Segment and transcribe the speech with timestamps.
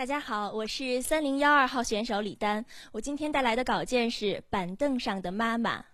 [0.00, 2.64] 大家好，我是三零幺二号选手李丹。
[2.90, 5.84] 我今天带来的稿件是《板凳上的妈妈》。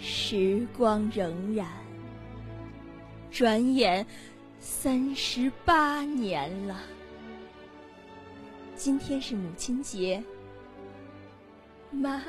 [0.00, 1.64] 时光荏苒，
[3.30, 4.04] 转眼
[4.58, 6.82] 三十八年了。
[8.74, 10.20] 今天是母亲节，
[11.92, 12.20] 妈，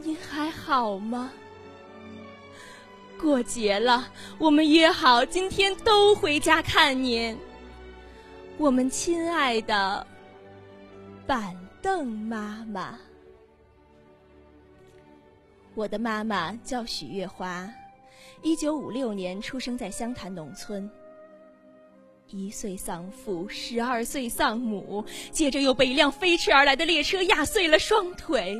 [0.00, 1.30] 您还好吗？
[3.22, 7.38] 过节了，我们约好今天都回家看您。
[8.58, 10.04] 我们亲爱的
[11.24, 12.98] 板凳妈妈，
[15.76, 17.72] 我的妈妈叫许月华，
[18.42, 20.90] 一九五六年出生在湘潭农村。
[22.26, 28.56] 一岁丧父，十二岁丧母，接着又被一辆飞驰而来的列车压碎了双腿。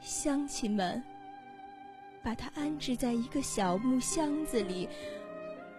[0.00, 1.04] 乡亲们。
[2.22, 4.88] 把他安置在一个小木箱子里，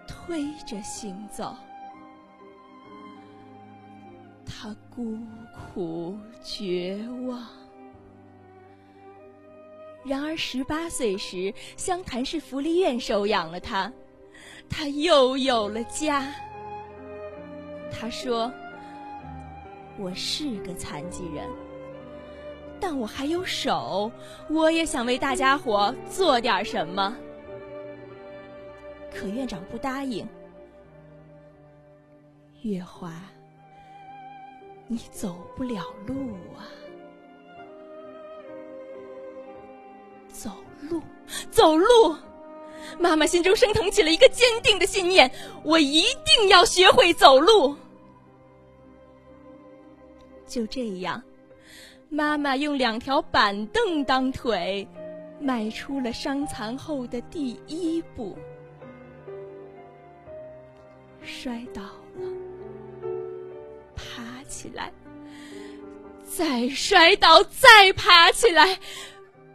[0.08, 1.56] 推着行走。
[4.46, 5.18] 他孤
[5.54, 7.48] 苦绝望。
[10.04, 13.92] 然而十八岁时，湘潭市福利院收养了他，
[14.70, 16.34] 他又有了家。
[17.92, 18.52] 他说
[20.00, 21.48] ：“我是个残疾人。”
[22.80, 24.12] 但我还有手，
[24.50, 27.16] 我也想为大家伙做点什么。
[29.14, 30.28] 可院长不答应。
[32.62, 33.14] 月华，
[34.88, 36.14] 你走不了路
[36.56, 36.68] 啊！
[40.28, 40.52] 走
[40.90, 41.02] 路，
[41.50, 42.16] 走路！
[42.98, 45.30] 妈妈心中升腾起了一个坚定的信念：
[45.64, 47.76] 我一定要学会走路。
[50.48, 51.22] 就这样。
[52.12, 54.88] 妈妈用两条板凳当腿，
[55.40, 58.36] 迈出了伤残后的第一步。
[61.22, 61.84] 摔倒
[62.18, 62.28] 了，
[63.96, 64.92] 爬起来，
[66.24, 68.80] 再摔倒，再爬起来，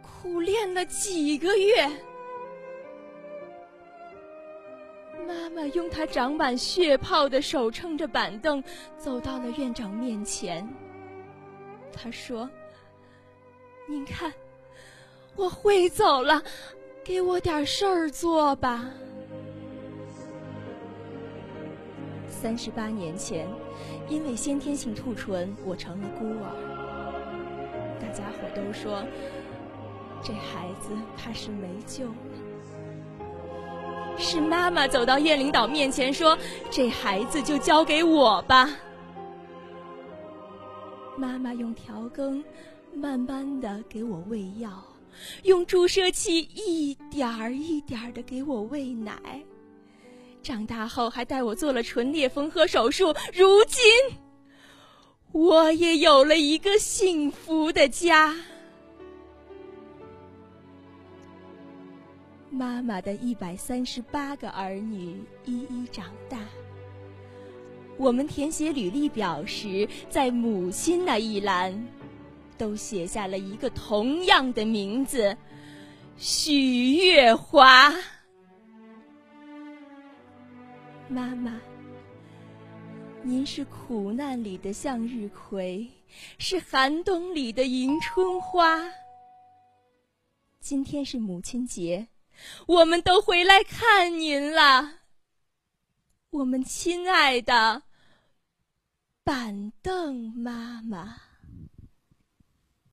[0.01, 1.89] 苦练了几个月。
[5.27, 8.63] 妈妈用她长满血泡的手撑着板凳，
[8.97, 10.65] 走到了院长面前。
[11.95, 12.49] 他说
[13.87, 14.33] ：“您看，
[15.35, 16.43] 我会走了，
[17.03, 18.85] 给我点事儿做吧。”
[22.29, 23.47] 三十八年前，
[24.07, 26.51] 因为先天性兔唇，我成了孤儿。
[27.99, 29.03] 大家伙都说，
[30.21, 32.13] 这孩子怕是没救了。
[34.17, 36.37] 是妈妈走到叶领导面前说
[36.69, 38.69] ：“这孩子就交给我吧。”
[41.17, 42.43] 妈妈用调羹
[42.93, 44.83] 慢慢的给我喂药，
[45.43, 49.41] 用注射器一点儿一点儿的给我喂奶。
[50.43, 53.07] 长大后还带我做了唇裂缝合手术。
[53.33, 53.83] 如今，
[55.31, 58.35] 我也有了一个幸福的家。
[62.51, 66.37] 妈妈的一百三十八个儿女一一长大。
[67.97, 71.87] 我们填写履历表时，在母亲那一栏，
[72.57, 75.37] 都写下了一个同样的名字——
[76.17, 77.93] 许月华。
[81.07, 81.61] 妈妈，
[83.23, 85.87] 您是苦难里的向日葵，
[86.37, 88.91] 是寒冬里的迎春花。
[90.59, 92.07] 今天是母亲节，
[92.65, 94.99] 我们都回来看您了。
[96.31, 97.83] 我们亲爱的
[99.25, 101.24] 板凳妈妈。